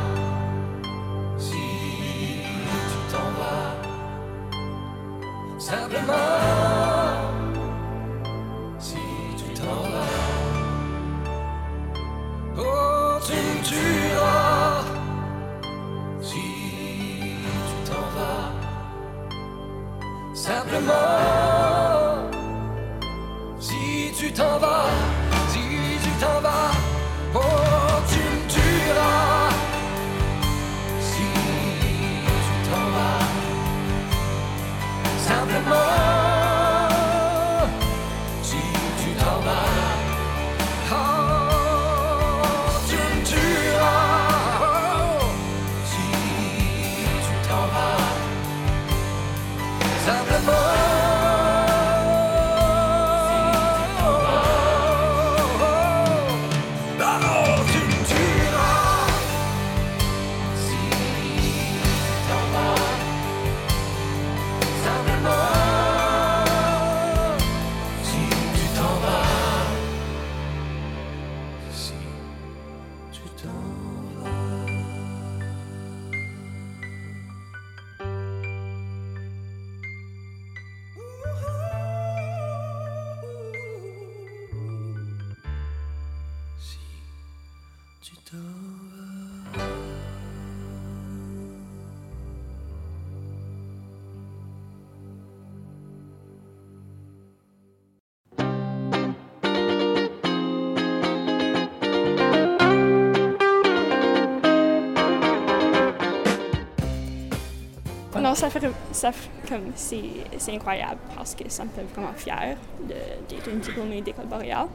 [108.23, 112.57] Non, ça fait, ça fait comme c'est, incroyable parce que ça me fait vraiment fière
[112.89, 112.95] de,
[113.29, 114.69] d'être une diplômée d'école boréale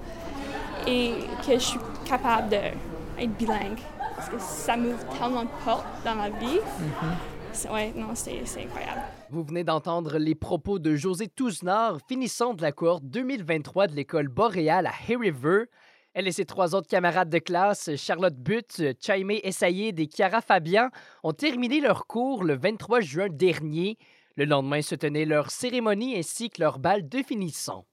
[0.86, 1.14] et
[1.46, 2.50] que je suis capable
[3.18, 3.80] d'être bilingue
[4.16, 6.60] parce que ça m'ouvre tellement de portes dans ma vie.
[7.52, 9.02] C'est- ouais, non, c'est, c'est incroyable.
[9.30, 14.28] Vous venez d'entendre les propos de José Touzenard, finissant de la cohorte 2023 de l'école
[14.28, 15.66] boréale à Hay River.
[16.14, 20.90] Elle et ses trois autres camarades de classe, Charlotte Butte, Chaimé Essayed et Chiara Fabian,
[21.24, 23.98] ont terminé leur cours le 23 juin dernier.
[24.36, 27.86] Le lendemain se tenait leur cérémonie ainsi que leur bal de finissant.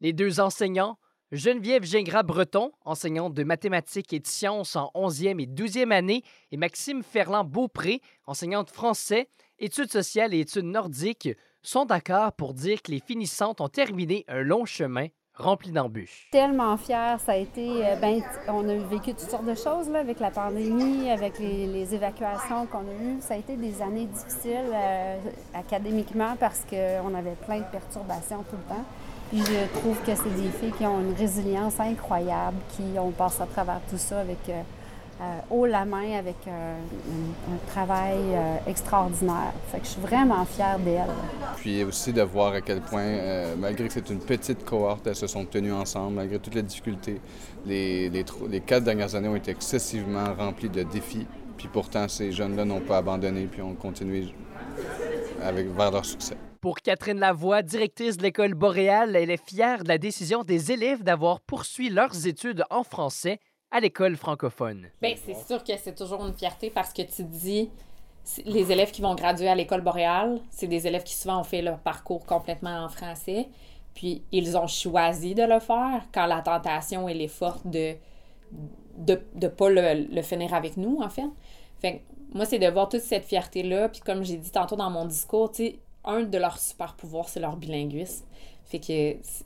[0.00, 0.98] Les deux enseignants,
[1.30, 6.22] Geneviève Gingras-Breton, enseignante de mathématiques et de sciences en 11e et 12e année,
[6.52, 11.28] et Maxime Ferland-Beaupré, enseignante français, études sociales et études nordiques,
[11.62, 16.28] sont d'accord pour dire que les finissantes ont terminé un long chemin rempli d'embûches.
[16.32, 17.20] tellement fière.
[17.20, 20.30] Ça a été, euh, ben, on a vécu toutes sortes de choses là, avec la
[20.30, 23.20] pandémie, avec les, les évacuations qu'on a eues.
[23.20, 25.18] Ça a été des années difficiles euh,
[25.54, 28.84] académiquement parce qu'on avait plein de perturbations tout le temps.
[29.30, 33.42] Puis je trouve que c'est des filles qui ont une résilience incroyable, qui ont passé
[33.42, 34.62] à travers tout ça avec euh,
[35.20, 36.76] euh, haut la main, avec euh,
[37.52, 38.18] un, travail
[38.66, 39.52] extraordinaire.
[39.70, 41.04] Fait que je suis vraiment fière d'elles.
[41.56, 45.26] Puis aussi de voir à quel point, malgré que c'est une petite cohorte, elles se
[45.26, 47.20] sont tenues ensemble, malgré toutes les difficultés.
[47.66, 51.26] Les, les quatre dernières années ont été excessivement remplies de défis.
[51.58, 54.32] Puis pourtant, ces jeunes-là n'ont pas abandonné, puis ont continué
[55.42, 56.36] avec, vers leur succès.
[56.60, 61.04] Pour Catherine Lavoie, directrice de l'école boréale, elle est fière de la décision des élèves
[61.04, 63.38] d'avoir poursuivi leurs études en français
[63.70, 64.88] à l'école francophone.
[65.00, 67.70] Bien, c'est sûr que c'est toujours une fierté parce que tu dis,
[68.44, 71.62] les élèves qui vont graduer à l'école boréale, c'est des élèves qui souvent ont fait
[71.62, 73.48] leur parcours complètement en français,
[73.94, 77.94] puis ils ont choisi de le faire quand la tentation elle est forte de
[78.96, 81.28] de de pas le, le finir avec nous en fait.
[81.78, 84.76] Fait que moi c'est de voir toute cette fierté là, puis comme j'ai dit tantôt
[84.76, 85.78] dans mon discours, tu sais,
[86.08, 88.24] un de leurs super pouvoirs c'est leur bilinguisme.
[88.64, 89.44] Fait que si-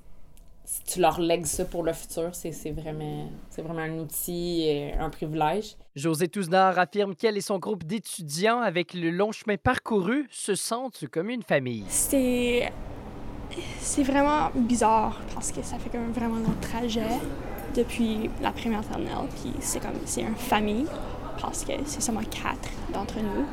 [0.87, 4.95] tu leur lègues ça pour le futur, c'est c'est vraiment c'est vraiment un outil, et
[4.95, 5.77] un privilège.
[5.95, 11.05] José Touznard affirme qu'elle et son groupe d'étudiants, avec le long chemin parcouru, se sentent
[11.09, 11.85] comme une famille.
[11.89, 12.73] C'est.
[13.81, 17.19] C'est vraiment bizarre parce que ça fait comme vraiment long trajet
[17.77, 19.29] depuis la première maternelle.
[19.43, 20.01] Puis c'est comme.
[20.07, 20.87] C'est une famille
[21.39, 23.45] parce que c'est seulement quatre d'entre nous.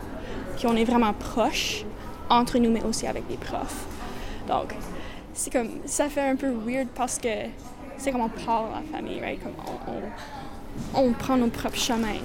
[0.58, 1.84] Puis on est vraiment proches
[2.30, 3.86] entre nous, mais aussi avec les profs.
[4.48, 4.74] Donc,
[5.34, 5.70] c'est comme.
[5.86, 7.30] Ça fait un peu weird parce que
[7.98, 9.42] c'est comme on part la famille, right?
[9.42, 10.10] Comme on, on-
[10.94, 12.20] on prend nos propres chemins.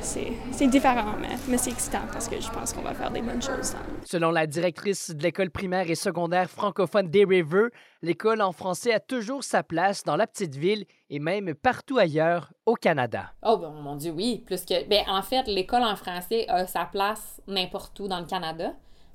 [0.00, 3.22] C'est c'est différent, mais, mais c'est excitant parce que je pense qu'on va faire des
[3.22, 3.74] bonnes choses.
[4.04, 7.68] Selon la directrice de l'école primaire et secondaire francophone des River,
[8.02, 12.52] l'école en français a toujours sa place dans la petite ville et même partout ailleurs
[12.66, 13.32] au Canada.
[13.42, 14.44] Oh ben, mon Dieu, oui.
[14.46, 14.86] Plus que.
[14.88, 18.74] Ben, en fait, l'école en français a sa place n'importe où dans le Canada.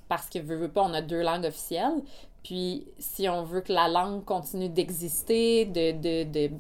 [0.10, 2.02] Parce que, veux, veux pas, on a deux langues officielles.
[2.44, 6.52] Puis, si on veut que la langue continue d'exister, de, de, de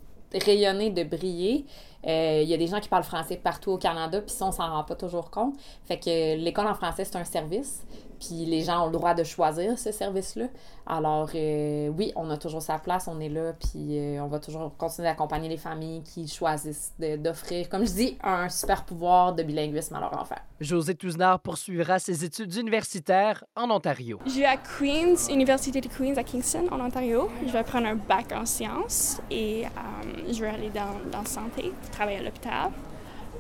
[0.46, 1.66] rayonner, de briller,
[2.08, 4.52] euh, il y a des gens qui parlent français partout au Canada, puis ça, on
[4.52, 5.56] s'en rend pas toujours compte.
[5.86, 7.86] Fait que l'école en français, c'est un service.
[8.26, 10.46] Puis les gens ont le droit de choisir ce service-là.
[10.86, 14.40] Alors, euh, oui, on a toujours sa place, on est là, puis euh, on va
[14.40, 19.44] toujours continuer d'accompagner les familles qui choisissent d'offrir, comme je dis, un super pouvoir de
[19.44, 20.36] bilinguisme à leur enfant.
[20.60, 24.20] José Touznard poursuivra ses études universitaires en Ontario.
[24.26, 27.30] Je vais à Queen's, Université de Queen's à Kingston, en Ontario.
[27.46, 31.74] Je vais prendre un bac en sciences et euh, je vais aller dans, dans santé,
[31.92, 32.72] travailler à l'hôpital.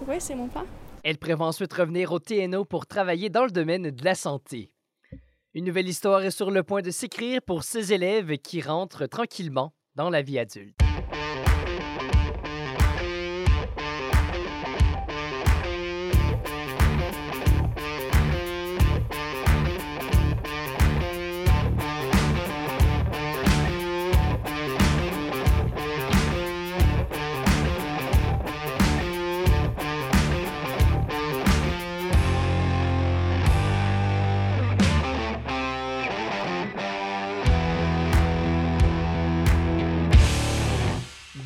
[0.07, 0.63] Oui, c'est mon plan.
[1.03, 4.72] Elle prévoit ensuite revenir au TNO pour travailler dans le domaine de la santé.
[5.55, 9.71] Une nouvelle histoire est sur le point de s'écrire pour ces élèves qui rentrent tranquillement
[9.93, 10.79] dans la vie adulte.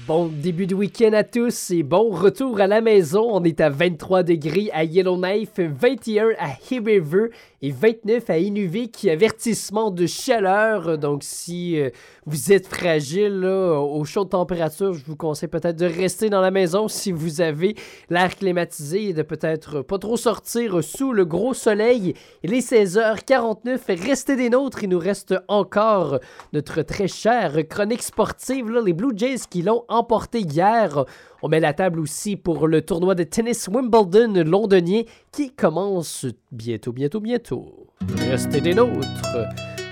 [0.08, 3.28] Bon début de week-end à tous et bon retour à la maison.
[3.30, 7.26] On est à 23 degrés à Yellowknife, 21 à River
[7.62, 9.06] et 29 à Inuvik.
[9.06, 10.98] Avertissement de chaleur.
[10.98, 11.90] Donc, si euh,
[12.26, 16.88] vous êtes fragile aux chaudes températures, je vous conseille peut-être de rester dans la maison
[16.88, 17.76] si vous avez
[18.10, 22.14] l'air climatisé et de peut-être pas trop sortir sous le gros soleil.
[22.44, 23.80] Il est 16h49.
[24.06, 24.84] Restez des nôtres.
[24.84, 26.20] Il nous reste encore
[26.54, 31.06] notre très chère chronique sportive, les Blue Jays qui l'ont emporté hier.
[31.42, 36.92] On met la table aussi pour le tournoi de tennis Wimbledon londonien qui commence bientôt,
[36.92, 37.88] bientôt, bientôt.
[38.30, 39.38] Restez des nôtres.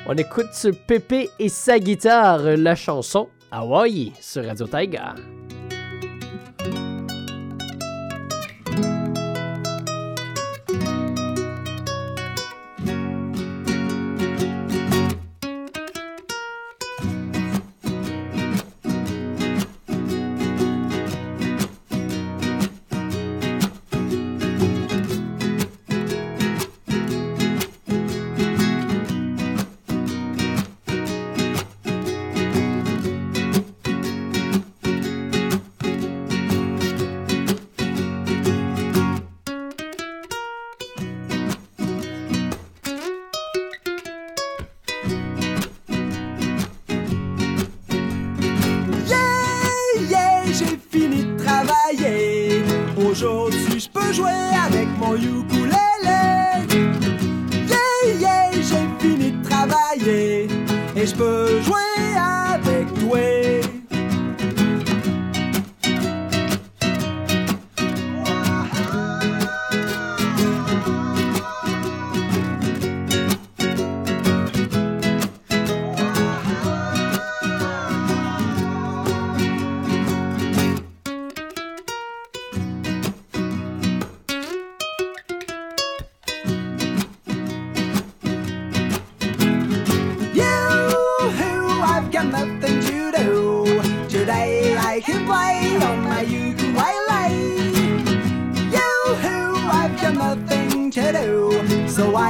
[0.07, 5.15] On écoute Pépé et sa guitare, la chanson Hawaii sur Radio Taiga.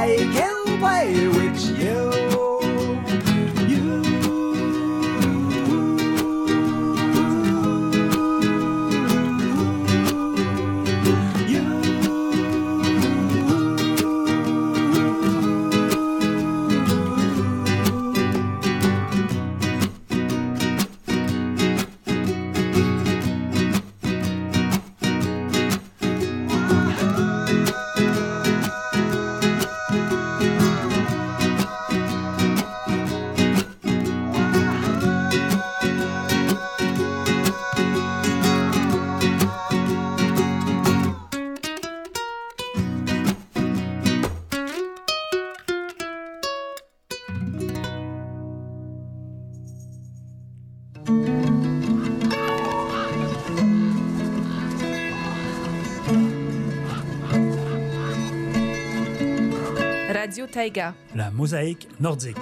[0.06, 1.45] I can play with.
[60.56, 60.94] Taïga.
[61.14, 62.38] La mosaïque nordique.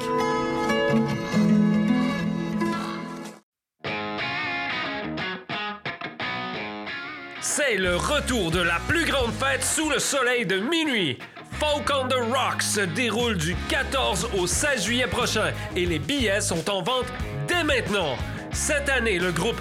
[7.41, 11.19] C'est le retour de la plus grande fête sous le soleil de minuit.
[11.59, 16.41] Folk on the Rocks se déroule du 14 au 16 juillet prochain et les billets
[16.41, 17.12] sont en vente
[17.49, 18.17] dès maintenant.
[18.53, 19.61] Cette année, le groupe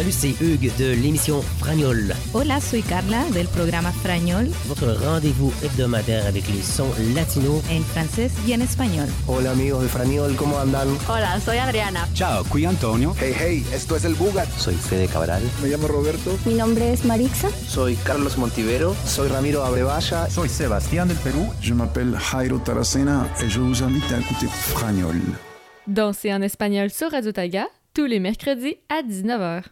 [0.00, 2.14] Salut, c'est Hugues de l'émission Fragnol.
[2.32, 8.30] Hola, soy Carla del programa Frañol Votre rendez-vous hebdomadaire avec les sons latinos en francés
[8.48, 9.06] y en español.
[9.28, 10.88] Hola amigos de Franiol, ¿cómo andan?
[11.06, 12.08] Hola, soy Adriana.
[12.14, 13.14] Ciao, qui Antonio.
[13.20, 14.48] Hey, hey, esto es el Bugat.
[14.56, 15.42] Soy Fede Cabral.
[15.60, 16.34] Me llamo Roberto.
[16.46, 17.50] Mi nombre es Marixa.
[17.50, 18.96] Soy Carlos Montivero.
[19.04, 20.30] Soy Ramiro Abrevaya.
[20.30, 21.46] Soy Sebastián del Perú.
[21.60, 25.20] Je m'appelle Jairo Taracena et je vous invite à écouter Fragnol.
[25.86, 29.64] Danser en espagnol sur Radio Taïga tous les mercredis à 19h.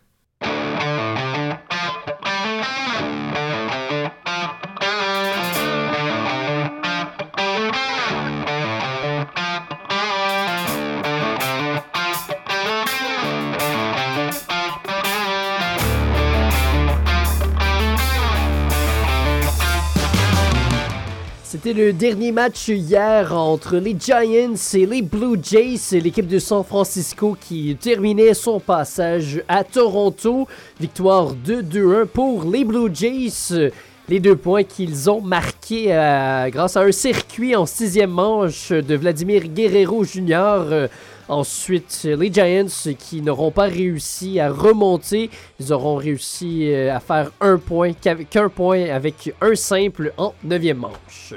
[21.68, 26.64] C'était le dernier match hier entre les Giants et les Blue Jays, l'équipe de San
[26.64, 30.48] Francisco qui terminait son passage à Toronto.
[30.80, 33.70] Victoire 2-2-1 pour les Blue Jays.
[34.08, 38.94] Les deux points qu'ils ont marqués euh, grâce à un circuit en sixième manche de
[38.94, 40.88] Vladimir Guerrero Jr.
[41.28, 45.28] Ensuite, les Giants qui n'auront pas réussi à remonter,
[45.60, 50.78] ils auront réussi euh, à faire un point, qu'un point avec un simple en neuvième
[50.78, 51.34] manche.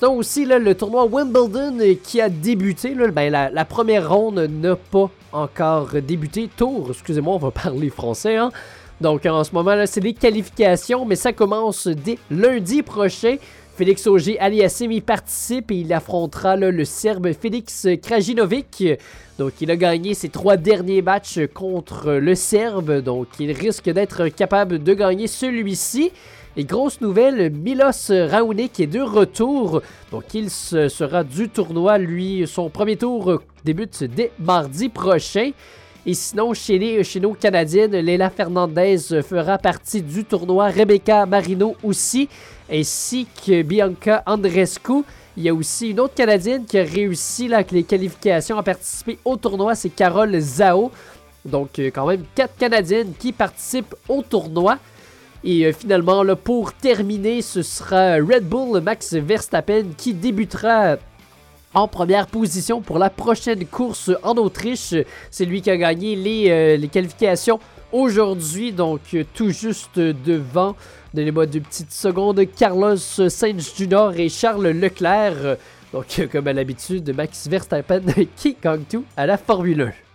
[0.00, 5.10] Sinon aussi, le tournoi Wimbledon euh, qui a débuté, ben, la, première ronde n'a pas
[5.30, 6.48] encore débuté.
[6.56, 8.36] Tour, excusez-moi, on va parler français.
[8.36, 8.50] Hein?
[9.02, 13.36] Donc en ce moment, là, c'est les qualifications, mais ça commence dès lundi prochain.
[13.76, 18.82] Félix Auger Aliassime y participe et il affrontera le Serbe Félix Krajinovic.
[19.38, 24.28] Donc il a gagné ses trois derniers matchs contre le Serbe, donc il risque d'être
[24.28, 26.10] capable de gagner celui-ci.
[26.56, 29.82] Et grosse nouvelle, Milos Raonic est de retour.
[30.10, 35.50] Donc il se- sera du tournoi, lui, son premier tour débute dès mardi prochain.
[36.06, 41.76] Et sinon, chez, les, chez nos Canadiennes, Leila Fernandez fera partie du tournoi, Rebecca Marino
[41.84, 42.28] aussi,
[42.72, 45.04] ainsi que Bianca Andrescu.
[45.36, 49.18] Il y a aussi une autre Canadienne qui a réussi avec les qualifications à participer
[49.24, 50.90] au tournoi, c'est Carole Zhao.
[51.44, 54.78] Donc euh, quand même quatre Canadiennes qui participent au tournoi.
[55.42, 60.96] Et euh, finalement, pour terminer, ce sera Red Bull Max Verstappen qui débutera
[61.72, 64.94] en première position pour la prochaine course en Autriche.
[65.30, 67.58] C'est lui qui a gagné les, euh, qualifications
[67.92, 70.76] aujourd'hui, donc euh, tout juste devant,
[71.14, 74.10] donnez-moi deux petites secondes, Carlos Sainz Jr.
[74.16, 75.56] et Charles Leclerc.
[75.92, 78.02] Donc, comme à l'habitude, Max Verstappen
[78.36, 80.09] qui gagne tout à la Formule 1.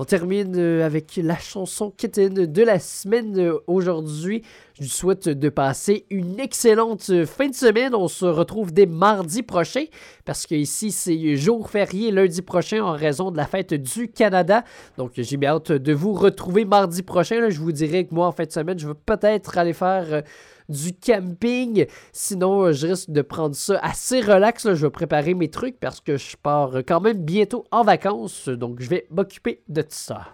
[0.00, 4.42] On termine euh, avec la chanson Kitten de la semaine euh, aujourd'hui.
[4.78, 7.94] Je vous souhaite de passer une excellente euh, fin de semaine.
[7.94, 9.84] On se retrouve dès mardi prochain
[10.24, 14.64] parce que ici c'est jour férié lundi prochain en raison de la fête du Canada.
[14.96, 17.50] Donc j'ai bien hâte de vous retrouver mardi prochain.
[17.50, 20.22] Je vous dirais que moi en fin de semaine, je vais peut-être aller faire
[20.70, 21.86] du camping.
[22.12, 24.72] Sinon, euh, je risque de prendre ça assez relax.
[24.72, 28.48] Je vais préparer mes trucs parce que je pars euh, quand même bientôt en vacances.
[28.48, 30.28] Donc, je vais m'occuper de tout ça.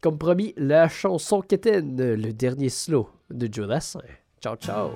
[0.00, 4.00] Comme promis, la chanson Kitten, le dernier slow de Joe Dassin.
[4.40, 4.90] Ciao, ciao.